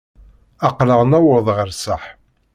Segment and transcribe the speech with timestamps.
[0.67, 2.03] Aql-aɣ newweḍ ɣer ṣṣeḥ.